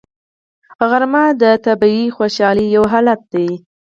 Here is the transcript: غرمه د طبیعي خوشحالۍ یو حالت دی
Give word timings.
غرمه 0.89 1.25
د 1.41 1.43
طبیعي 1.65 2.05
خوشحالۍ 2.15 2.65
یو 2.75 2.83
حالت 2.91 3.21
دی 3.33 3.49